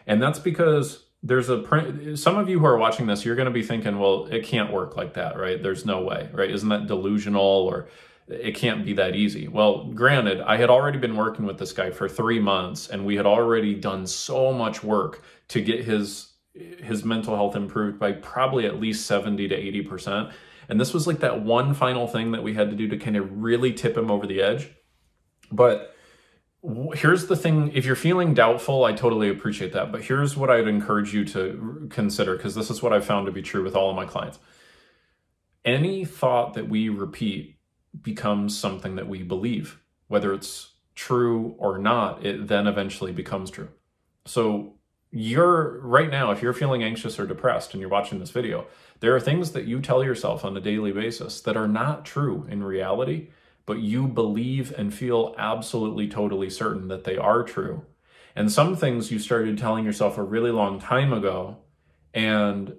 And 0.07 0.23
that's 0.23 0.39
because 0.39 1.05
there's 1.23 1.50
a 1.50 1.59
print 1.59 2.19
some 2.19 2.39
of 2.39 2.49
you 2.49 2.59
who 2.59 2.65
are 2.65 2.79
watching 2.79 3.07
this 3.07 3.27
you're 3.27 3.37
going 3.37 3.45
to 3.45 3.53
be 3.53 3.62
thinking 3.62 3.99
well 3.99 4.25
it 4.31 4.43
can't 4.43 4.73
work 4.73 4.97
like 4.97 5.15
that 5.15 5.37
right? 5.37 5.62
There's 5.62 5.85
no 5.85 6.00
way 6.03 6.31
right? 6.33 6.50
Isn't 6.50 6.71
that 6.71 6.87
delusional 6.87 7.43
or 7.43 7.89
it 8.27 8.55
can't 8.55 8.87
be 8.87 8.95
that 8.95 9.15
easy? 9.15 9.47
Well 9.47 9.85
granted 9.93 10.41
i 10.41 10.57
had 10.57 10.71
already 10.71 10.99
been 10.99 11.17
working 11.17 11.45
with 11.45 11.59
this 11.59 11.73
guy 11.75 11.91
for 11.91 12.09
three 12.09 12.41
months 12.41 12.89
and 12.89 13.05
we 13.05 13.17
had 13.17 13.27
already 13.27 13.75
done 13.75 14.07
so 14.07 14.50
much 14.53 14.83
work 14.83 15.23
to 15.49 15.61
get 15.61 15.85
his 15.85 16.33
his 16.55 17.05
mental 17.05 17.37
health 17.37 17.55
improved 17.55 17.99
by 17.99 18.12
probably 18.12 18.67
at 18.67 18.81
least 18.81 19.07
70 19.07 19.49
to 19.49 19.55
80 19.55 19.83
percent. 19.83 20.29
And 20.69 20.81
this 20.81 20.95
was 20.95 21.07
like 21.07 21.21
that 21.21 21.43
one 21.43 21.75
final 21.75 22.07
thing 22.07 22.31
that 22.33 22.43
we 22.43 22.55
had 22.55 22.71
to 22.71 22.77
do 22.77 22.89
to 22.89 22.97
kind 22.97 23.17
of 23.17 23.43
really 23.43 23.73
tip 23.73 23.97
him 23.97 24.11
over 24.11 24.27
the 24.27 24.41
edge. 24.41 24.71
But 25.50 25.95
here's 26.95 27.26
the 27.26 27.37
thing 27.37 27.71
if 27.73 27.87
you're 27.87 27.97
feeling 27.97 28.35
doubtful 28.35 28.85
i 28.85 28.93
totally 28.93 29.31
appreciate 29.31 29.73
that 29.73 29.90
but 29.90 30.02
here's 30.02 30.37
what 30.37 30.50
i'd 30.50 30.69
encourage 30.69 31.14
you 31.14 31.25
to 31.25 31.87
consider 31.90 32.37
because 32.37 32.55
this 32.55 32.69
is 32.71 32.83
what 32.83 32.93
i've 32.93 33.05
found 33.05 33.26
to 33.26 33.33
be 33.33 33.43
true 33.43 33.64
with 33.64 33.75
all 33.75 33.90
of 33.90 33.97
my 33.97 34.05
clients. 34.05 34.38
Any 35.64 36.07
thought 36.07 36.55
that 36.55 36.69
we 36.69 36.88
repeat 36.88 37.59
becomes 38.00 38.59
something 38.59 38.97
that 38.97 39.09
we 39.09 39.23
believe 39.23 39.81
whether 40.09 40.33
it's 40.35 40.73
true 40.95 41.55
or 41.59 41.79
not 41.79 42.25
it 42.25 42.49
then 42.49 42.67
eventually 42.67 43.12
becomes 43.12 43.50
true. 43.50 43.69
So 44.26 44.75
you're 45.11 45.81
right 45.81 46.11
now 46.11 46.31
if 46.31 46.43
you're 46.43 46.52
feeling 46.52 46.83
anxious 46.83 47.19
or 47.19 47.26
depressed 47.26 47.73
and 47.73 47.81
you're 47.81 47.90
watching 47.90 48.21
this 48.21 48.31
video 48.31 48.67
there 49.00 49.14
are 49.14 49.21
things 49.21 49.52
that 49.52 49.64
you 49.64 49.81
tell 49.81 50.05
yourself 50.05 50.45
on 50.45 50.57
a 50.57 50.61
daily 50.61 50.93
basis 50.93 51.40
that 51.40 51.57
are 51.57 51.67
not 51.67 52.05
true 52.05 52.47
in 52.49 52.62
reality 52.62 53.29
but 53.71 53.79
you 53.79 54.09
believe 54.09 54.75
and 54.77 54.93
feel 54.93 55.33
absolutely 55.39 56.09
totally 56.09 56.50
certain 56.50 56.89
that 56.89 57.05
they 57.05 57.17
are 57.17 57.45
true. 57.45 57.87
And 58.35 58.50
some 58.50 58.75
things 58.75 59.12
you 59.12 59.21
started 59.21 59.57
telling 59.59 59.85
yourself 59.85 60.19
a 60.19 60.25
really 60.25 60.50
long 60.50 60.81
time 60.81 61.12
ago, 61.12 61.59
and 62.12 62.75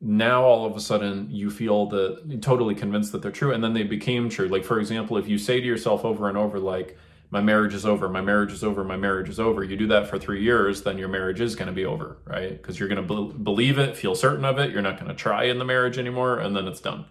now 0.00 0.42
all 0.42 0.66
of 0.66 0.74
a 0.74 0.80
sudden 0.80 1.28
you 1.30 1.48
feel 1.48 1.86
that 1.90 2.42
totally 2.42 2.74
convinced 2.74 3.12
that 3.12 3.22
they're 3.22 3.30
true, 3.30 3.52
and 3.52 3.62
then 3.62 3.72
they 3.72 3.84
became 3.84 4.28
true. 4.28 4.48
Like, 4.48 4.64
for 4.64 4.80
example, 4.80 5.16
if 5.16 5.28
you 5.28 5.38
say 5.38 5.60
to 5.60 5.64
yourself 5.64 6.04
over 6.04 6.28
and 6.28 6.36
over, 6.36 6.58
like, 6.58 6.98
my 7.30 7.40
marriage 7.40 7.72
is 7.72 7.86
over, 7.86 8.08
my 8.08 8.20
marriage 8.20 8.50
is 8.50 8.64
over, 8.64 8.82
my 8.82 8.96
marriage 8.96 9.28
is 9.28 9.38
over. 9.38 9.62
You 9.62 9.76
do 9.76 9.86
that 9.86 10.08
for 10.08 10.18
three 10.18 10.42
years, 10.42 10.82
then 10.82 10.98
your 10.98 11.06
marriage 11.06 11.40
is 11.40 11.54
going 11.54 11.68
to 11.68 11.72
be 11.72 11.84
over, 11.84 12.16
right? 12.24 12.50
Because 12.50 12.80
you're 12.80 12.88
going 12.88 13.06
to 13.06 13.14
be- 13.14 13.38
believe 13.44 13.78
it, 13.78 13.96
feel 13.96 14.16
certain 14.16 14.44
of 14.44 14.58
it. 14.58 14.72
You're 14.72 14.82
not 14.82 14.96
going 14.96 15.08
to 15.08 15.14
try 15.14 15.44
in 15.44 15.60
the 15.60 15.64
marriage 15.64 15.98
anymore, 15.98 16.40
and 16.40 16.56
then 16.56 16.66
it's 16.66 16.80
done, 16.80 17.04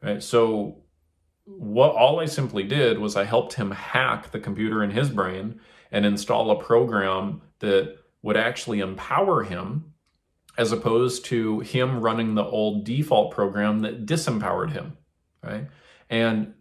right? 0.00 0.22
So 0.22 0.81
what 1.58 1.92
all 1.92 2.20
I 2.20 2.26
simply 2.26 2.62
did 2.62 2.98
was 2.98 3.16
I 3.16 3.24
helped 3.24 3.54
him 3.54 3.70
hack 3.70 4.30
the 4.30 4.40
computer 4.40 4.82
in 4.82 4.90
his 4.90 5.10
brain 5.10 5.60
and 5.90 6.06
install 6.06 6.50
a 6.50 6.62
program 6.62 7.42
that 7.60 7.96
would 8.22 8.36
actually 8.36 8.80
empower 8.80 9.42
him 9.42 9.92
as 10.58 10.72
opposed 10.72 11.24
to 11.26 11.60
him 11.60 12.00
running 12.00 12.34
the 12.34 12.44
old 12.44 12.84
default 12.84 13.32
program 13.32 13.80
that 13.80 14.06
disempowered 14.06 14.72
him, 14.72 14.96
right? 15.42 15.66
And 16.10 16.54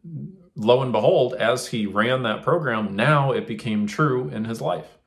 lo 0.56 0.82
and 0.82 0.92
behold, 0.92 1.34
as 1.34 1.68
he 1.68 1.86
ran 1.86 2.24
that 2.24 2.44
program, 2.44 2.96
now 2.96 3.32
it 3.32 3.48
became 3.48 3.88
true 3.88 4.30
in 4.30 4.46
his 4.46 4.62
life. 4.62 4.98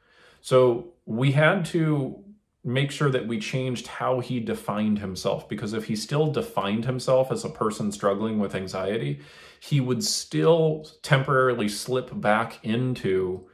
So 0.40 0.92
we 1.06 1.32
had 1.32 1.64
to 1.66 2.23
make 2.64 2.90
sure 2.90 3.10
that 3.10 3.26
we 3.26 3.38
changed 3.38 3.86
how 3.86 4.20
he 4.20 4.40
defined 4.40 4.98
himself 4.98 5.46
because 5.48 5.74
if 5.74 5.84
he 5.84 5.94
still 5.94 6.32
defined 6.32 6.86
himself 6.86 7.30
as 7.30 7.44
a 7.44 7.50
person 7.50 7.92
struggling 7.92 8.38
with 8.38 8.54
anxiety, 8.54 9.20
he 9.60 9.80
would 9.80 10.02
still 10.02 10.88
temporarily 11.02 11.68
slip 11.68 12.18
back 12.18 12.58
into 12.64 13.46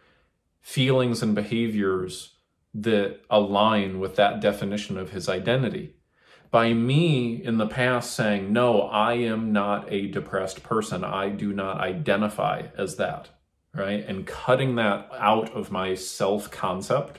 feelings 0.60 1.22
and 1.22 1.34
behaviors 1.34 2.36
that 2.72 3.20
align 3.28 3.98
with 3.98 4.14
that 4.14 4.40
definition 4.40 4.96
of 4.96 5.10
his 5.10 5.28
identity. 5.28 5.96
By 6.52 6.72
me 6.72 7.42
in 7.42 7.58
the 7.58 7.66
past 7.66 8.14
saying, 8.14 8.52
No, 8.52 8.82
I 8.82 9.14
am 9.14 9.52
not 9.52 9.92
a 9.92 10.08
depressed 10.08 10.62
person, 10.62 11.02
I 11.04 11.30
do 11.30 11.52
not 11.52 11.80
identify 11.80 12.68
as 12.76 12.96
that, 12.96 13.28
right? 13.74 14.04
And 14.06 14.26
cutting 14.26 14.76
that 14.76 15.08
out 15.16 15.52
of 15.52 15.72
my 15.72 15.94
self 15.94 16.50
concept 16.50 17.18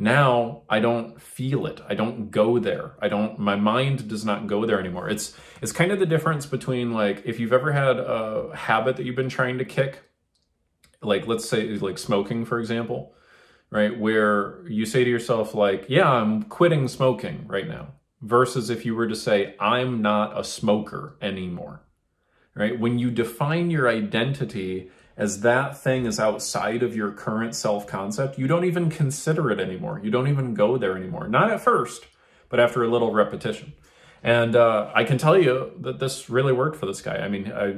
now 0.00 0.62
i 0.70 0.78
don't 0.78 1.20
feel 1.20 1.66
it. 1.66 1.80
I 1.88 1.94
don't 1.94 2.30
go 2.32 2.58
there. 2.58 2.94
I 3.00 3.06
don't 3.08 3.38
my 3.38 3.54
mind 3.54 4.08
does 4.08 4.24
not 4.24 4.48
go 4.48 4.66
there 4.66 4.80
anymore. 4.80 5.08
It's 5.08 5.34
it's 5.62 5.70
kind 5.70 5.92
of 5.92 6.00
the 6.00 6.06
difference 6.06 6.46
between 6.46 6.92
like 6.92 7.22
if 7.24 7.38
you've 7.38 7.52
ever 7.52 7.70
had 7.70 7.96
a 7.98 8.50
habit 8.54 8.96
that 8.96 9.06
you've 9.06 9.14
been 9.14 9.28
trying 9.28 9.58
to 9.58 9.64
kick 9.64 10.02
like 11.00 11.28
let's 11.28 11.48
say 11.48 11.68
like 11.78 11.98
smoking 11.98 12.44
for 12.44 12.58
example 12.58 13.14
right? 13.70 13.96
Where 13.98 14.66
you 14.68 14.84
say 14.86 15.04
to 15.04 15.10
yourself 15.10 15.54
like 15.54 15.84
yeah 15.88 16.10
i'm 16.10 16.42
quitting 16.44 16.88
smoking 16.88 17.46
right 17.46 17.68
now 17.68 17.94
versus 18.22 18.70
if 18.70 18.84
you 18.84 18.96
were 18.96 19.06
to 19.08 19.16
say 19.16 19.54
i'm 19.60 20.02
not 20.02 20.38
a 20.38 20.42
smoker 20.42 21.16
anymore 21.22 21.82
right? 22.58 22.78
When 22.78 22.98
you 22.98 23.10
define 23.12 23.70
your 23.70 23.88
identity 23.88 24.90
as 25.18 25.40
that 25.40 25.76
thing 25.76 26.06
is 26.06 26.20
outside 26.20 26.84
of 26.84 26.94
your 26.94 27.10
current 27.10 27.54
self 27.54 27.86
concept, 27.88 28.38
you 28.38 28.46
don't 28.46 28.64
even 28.64 28.88
consider 28.88 29.50
it 29.50 29.58
anymore. 29.58 30.00
You 30.02 30.10
don't 30.10 30.28
even 30.28 30.54
go 30.54 30.78
there 30.78 30.96
anymore. 30.96 31.26
Not 31.26 31.50
at 31.50 31.60
first, 31.60 32.06
but 32.48 32.60
after 32.60 32.84
a 32.84 32.88
little 32.88 33.12
repetition. 33.12 33.74
And 34.22 34.54
uh, 34.54 34.90
I 34.94 35.04
can 35.04 35.18
tell 35.18 35.36
you 35.36 35.72
that 35.80 35.98
this 35.98 36.30
really 36.30 36.52
worked 36.52 36.76
for 36.76 36.86
this 36.86 37.02
guy. 37.02 37.16
I 37.16 37.28
mean, 37.28 37.52
I, 37.52 37.74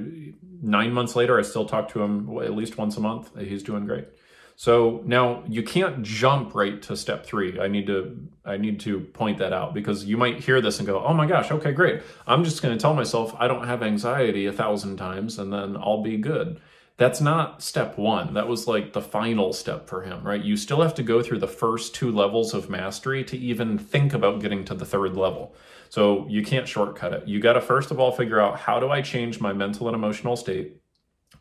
nine 0.63 0.93
months 0.93 1.17
later, 1.17 1.39
I 1.39 1.43
still 1.43 1.65
talk 1.65 1.89
to 1.91 2.03
him 2.03 2.39
at 2.43 2.55
least 2.55 2.77
once 2.77 2.97
a 2.99 3.01
month. 3.01 3.31
He's 3.39 3.63
doing 3.63 3.87
great. 3.87 4.09
So 4.57 5.01
now 5.07 5.43
you 5.49 5.63
can't 5.63 6.03
jump 6.03 6.55
right 6.55 6.83
to 6.83 6.95
step 6.95 7.25
three. 7.25 7.59
I 7.59 7.69
need 7.69 7.87
to 7.87 8.29
I 8.45 8.59
need 8.59 8.81
to 8.81 9.01
point 9.01 9.39
that 9.39 9.55
out 9.55 9.73
because 9.73 10.05
you 10.05 10.19
might 10.19 10.41
hear 10.41 10.61
this 10.61 10.79
and 10.79 10.87
go, 10.87 11.03
"Oh 11.03 11.15
my 11.15 11.25
gosh, 11.27 11.51
okay, 11.51 11.73
great. 11.73 12.03
I'm 12.27 12.45
just 12.45 12.61
going 12.61 12.77
to 12.77 12.81
tell 12.81 12.93
myself 12.93 13.35
I 13.39 13.49
don't 13.49 13.67
have 13.67 13.83
anxiety 13.83 14.45
a 14.45 14.53
thousand 14.53 14.99
times 14.99 15.39
and 15.39 15.51
then 15.51 15.79
I'll 15.79 16.03
be 16.03 16.19
good." 16.19 16.61
That's 17.01 17.23
not 17.23 17.63
step 17.63 17.97
one. 17.97 18.35
That 18.35 18.47
was 18.47 18.69
like 18.69 18.93
the 18.93 19.01
final 19.01 19.55
step 19.55 19.89
for 19.89 20.03
him, 20.03 20.23
right? 20.23 20.45
You 20.45 20.55
still 20.55 20.83
have 20.83 20.93
to 20.97 21.03
go 21.03 21.23
through 21.23 21.39
the 21.39 21.49
first 21.49 21.95
two 21.95 22.13
levels 22.13 22.53
of 22.53 22.69
mastery 22.69 23.25
to 23.25 23.39
even 23.39 23.79
think 23.79 24.13
about 24.13 24.43
getting 24.43 24.67
to 24.67 24.75
the 24.75 24.85
third 24.85 25.17
level. 25.17 25.55
So 25.89 26.27
you 26.29 26.43
can't 26.43 26.69
shortcut 26.69 27.15
it. 27.15 27.27
You 27.27 27.41
got 27.41 27.55
to 27.55 27.63
first 27.63 27.91
of 27.91 27.99
all 27.99 28.13
figure 28.13 28.39
out 28.39 28.59
how 28.59 28.79
do 28.79 28.91
I 28.91 29.01
change 29.01 29.41
my 29.41 29.55
mental 29.55 29.89
and 29.89 29.95
emotional 29.95 30.37
state 30.37 30.77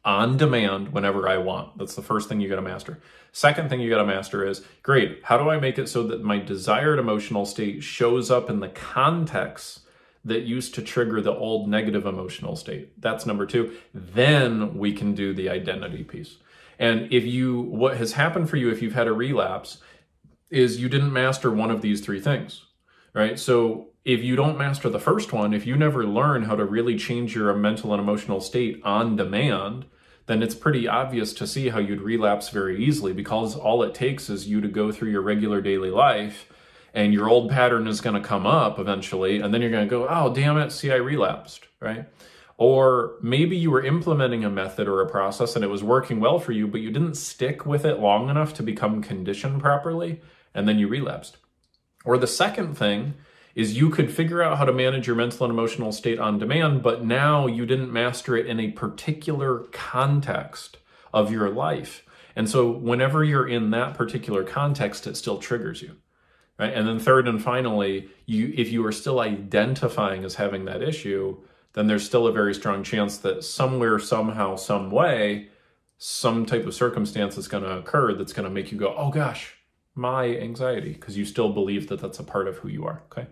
on 0.05 0.37
demand 0.37 0.93
whenever 0.93 1.27
I 1.27 1.39
want. 1.39 1.77
That's 1.77 1.95
the 1.95 2.03
first 2.03 2.29
thing 2.29 2.39
you 2.39 2.47
got 2.47 2.55
to 2.55 2.61
master. 2.61 3.01
Second 3.33 3.69
thing 3.69 3.81
you 3.81 3.89
got 3.89 3.97
to 3.97 4.05
master 4.05 4.47
is 4.47 4.63
great, 4.81 5.19
how 5.25 5.37
do 5.37 5.49
I 5.49 5.59
make 5.59 5.77
it 5.77 5.89
so 5.89 6.03
that 6.03 6.23
my 6.23 6.39
desired 6.39 6.99
emotional 6.99 7.45
state 7.45 7.83
shows 7.83 8.31
up 8.31 8.49
in 8.49 8.61
the 8.61 8.69
context 8.69 9.81
that 10.29 10.43
used 10.43 10.73
to 10.75 10.81
trigger 10.81 11.21
the 11.21 11.33
old 11.33 11.67
negative 11.67 12.05
emotional 12.05 12.55
state. 12.55 12.99
That's 13.01 13.25
number 13.25 13.45
two. 13.45 13.75
Then 13.93 14.77
we 14.77 14.93
can 14.93 15.13
do 15.13 15.33
the 15.33 15.49
identity 15.49 16.03
piece. 16.03 16.37
And 16.79 17.11
if 17.11 17.25
you, 17.25 17.59
what 17.61 17.97
has 17.97 18.13
happened 18.13 18.49
for 18.49 18.55
you 18.55 18.69
if 18.69 18.81
you've 18.81 18.93
had 18.93 19.07
a 19.07 19.13
relapse 19.13 19.79
is 20.49 20.79
you 20.79 20.89
didn't 20.89 21.13
master 21.13 21.51
one 21.51 21.69
of 21.69 21.81
these 21.81 22.01
three 22.01 22.21
things, 22.21 22.65
right? 23.13 23.37
So 23.37 23.89
if 24.05 24.23
you 24.23 24.35
don't 24.35 24.57
master 24.57 24.89
the 24.89 24.99
first 24.99 25.33
one, 25.33 25.53
if 25.53 25.67
you 25.67 25.75
never 25.75 26.05
learn 26.05 26.43
how 26.43 26.55
to 26.55 26.65
really 26.65 26.97
change 26.97 27.35
your 27.35 27.53
mental 27.53 27.93
and 27.93 28.01
emotional 28.01 28.39
state 28.39 28.81
on 28.83 29.15
demand, 29.17 29.85
then 30.25 30.41
it's 30.41 30.55
pretty 30.55 30.87
obvious 30.87 31.33
to 31.33 31.47
see 31.47 31.69
how 31.69 31.79
you'd 31.79 32.01
relapse 32.01 32.49
very 32.49 32.83
easily 32.83 33.13
because 33.13 33.55
all 33.55 33.83
it 33.83 33.93
takes 33.93 34.29
is 34.29 34.47
you 34.47 34.61
to 34.61 34.67
go 34.67 34.91
through 34.91 35.09
your 35.09 35.21
regular 35.21 35.59
daily 35.59 35.89
life 35.89 36.47
and 36.93 37.13
your 37.13 37.29
old 37.29 37.49
pattern 37.49 37.87
is 37.87 38.01
going 38.01 38.21
to 38.21 38.27
come 38.27 38.45
up 38.45 38.79
eventually 38.79 39.39
and 39.39 39.53
then 39.53 39.61
you're 39.61 39.71
going 39.71 39.87
to 39.87 39.89
go 39.89 40.07
oh 40.09 40.33
damn 40.33 40.57
it 40.57 40.71
see 40.71 40.91
i 40.91 40.95
relapsed 40.95 41.69
right? 41.79 42.07
Or 42.57 43.15
maybe 43.21 43.55
you 43.55 43.71
were 43.71 43.83
implementing 43.83 44.43
a 44.43 44.49
method 44.49 44.87
or 44.87 45.01
a 45.01 45.09
process 45.09 45.55
and 45.55 45.63
it 45.63 45.69
was 45.69 45.83
working 45.83 46.19
well 46.19 46.39
for 46.39 46.51
you 46.51 46.67
but 46.67 46.81
you 46.81 46.91
didn't 46.91 47.15
stick 47.15 47.65
with 47.65 47.85
it 47.85 47.99
long 47.99 48.29
enough 48.29 48.53
to 48.55 48.63
become 48.63 49.01
conditioned 49.01 49.61
properly 49.61 50.21
and 50.53 50.67
then 50.67 50.77
you 50.79 50.87
relapsed. 50.87 51.37
Or 52.05 52.17
the 52.17 52.27
second 52.27 52.75
thing 52.75 53.13
is 53.55 53.77
you 53.77 53.89
could 53.89 54.11
figure 54.11 54.41
out 54.41 54.57
how 54.57 54.65
to 54.65 54.73
manage 54.73 55.07
your 55.07 55.15
mental 55.15 55.45
and 55.45 55.53
emotional 55.53 55.91
state 55.91 56.19
on 56.19 56.37
demand 56.37 56.83
but 56.83 57.03
now 57.03 57.47
you 57.47 57.65
didn't 57.65 57.93
master 57.93 58.35
it 58.35 58.45
in 58.45 58.59
a 58.59 58.71
particular 58.71 59.59
context 59.71 60.77
of 61.13 61.31
your 61.31 61.49
life. 61.49 62.03
And 62.35 62.49
so 62.49 62.69
whenever 62.69 63.23
you're 63.23 63.47
in 63.47 63.71
that 63.71 63.95
particular 63.95 64.43
context 64.43 65.07
it 65.07 65.15
still 65.15 65.37
triggers 65.37 65.81
you 65.81 65.95
right? 66.59 66.73
And 66.73 66.87
then 66.87 66.99
third 66.99 67.27
and 67.27 67.41
finally, 67.41 68.09
you 68.25 68.53
if 68.55 68.71
you 68.71 68.85
are 68.85 68.91
still 68.91 69.19
identifying 69.19 70.23
as 70.25 70.35
having 70.35 70.65
that 70.65 70.83
issue, 70.83 71.37
then 71.73 71.87
there's 71.87 72.05
still 72.05 72.27
a 72.27 72.31
very 72.31 72.53
strong 72.53 72.83
chance 72.83 73.17
that 73.19 73.43
somewhere, 73.43 73.97
somehow, 73.97 74.55
some 74.55 74.91
way, 74.91 75.49
some 75.97 76.45
type 76.45 76.65
of 76.65 76.73
circumstance 76.73 77.37
is 77.37 77.47
going 77.47 77.63
to 77.63 77.77
occur 77.77 78.13
that's 78.13 78.33
going 78.33 78.47
to 78.47 78.53
make 78.53 78.71
you 78.71 78.77
go, 78.77 78.93
oh 78.97 79.09
gosh, 79.09 79.55
my 79.95 80.25
anxiety, 80.25 80.93
because 80.93 81.17
you 81.17 81.25
still 81.25 81.49
believe 81.49 81.87
that 81.89 81.99
that's 81.99 82.19
a 82.19 82.23
part 82.23 82.47
of 82.47 82.57
who 82.57 82.69
you 82.69 82.85
are. 82.85 83.01
Okay. 83.11 83.27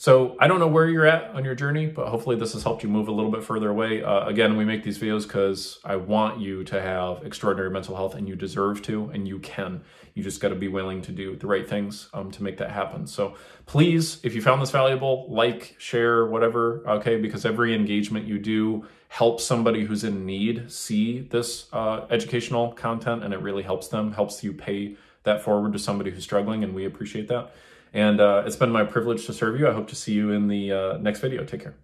So 0.00 0.34
I 0.40 0.46
don't 0.48 0.60
know 0.60 0.66
where 0.66 0.88
you're 0.88 1.04
at 1.04 1.24
on 1.34 1.44
your 1.44 1.54
journey, 1.54 1.84
but 1.84 2.08
hopefully 2.08 2.34
this 2.34 2.54
has 2.54 2.62
helped 2.62 2.82
you 2.82 2.88
move 2.88 3.08
a 3.08 3.12
little 3.12 3.30
bit 3.30 3.44
further 3.44 3.68
away. 3.68 4.02
Uh, 4.02 4.26
again, 4.26 4.56
we 4.56 4.64
make 4.64 4.82
these 4.82 4.98
videos 4.98 5.24
because 5.24 5.78
I 5.84 5.96
want 5.96 6.40
you 6.40 6.64
to 6.64 6.80
have 6.80 7.22
extraordinary 7.22 7.68
mental 7.68 7.94
health 7.94 8.14
and 8.14 8.26
you 8.26 8.34
deserve 8.34 8.80
to 8.84 9.10
and 9.12 9.28
you 9.28 9.38
can. 9.40 9.82
You 10.14 10.22
just 10.22 10.40
got 10.40 10.48
to 10.48 10.54
be 10.54 10.68
willing 10.68 11.02
to 11.02 11.12
do 11.12 11.36
the 11.36 11.46
right 11.46 11.68
things 11.68 12.08
um, 12.14 12.30
to 12.30 12.42
make 12.42 12.56
that 12.56 12.70
happen. 12.70 13.06
So 13.06 13.34
please, 13.66 14.20
if 14.22 14.34
you 14.34 14.40
found 14.40 14.62
this 14.62 14.70
valuable, 14.70 15.26
like, 15.28 15.76
share, 15.76 16.24
whatever, 16.24 16.82
okay, 16.88 17.18
because 17.20 17.44
every 17.44 17.74
engagement 17.74 18.26
you 18.26 18.38
do 18.38 18.86
helps 19.08 19.44
somebody 19.44 19.84
who's 19.84 20.02
in 20.02 20.24
need 20.24 20.72
see 20.72 21.20
this 21.20 21.66
uh, 21.74 22.06
educational 22.08 22.72
content 22.72 23.22
and 23.22 23.34
it 23.34 23.42
really 23.42 23.64
helps 23.64 23.88
them, 23.88 24.12
helps 24.12 24.42
you 24.42 24.54
pay 24.54 24.96
that 25.24 25.42
forward 25.42 25.74
to 25.74 25.78
somebody 25.78 26.10
who's 26.10 26.24
struggling, 26.24 26.64
and 26.64 26.74
we 26.74 26.86
appreciate 26.86 27.28
that. 27.28 27.52
And 27.92 28.20
uh, 28.20 28.44
it's 28.46 28.56
been 28.56 28.70
my 28.70 28.84
privilege 28.84 29.26
to 29.26 29.32
serve 29.32 29.58
you. 29.58 29.68
I 29.68 29.72
hope 29.72 29.88
to 29.88 29.96
see 29.96 30.12
you 30.12 30.30
in 30.30 30.48
the 30.48 30.72
uh, 30.72 30.96
next 30.98 31.20
video. 31.20 31.44
Take 31.44 31.62
care. 31.62 31.74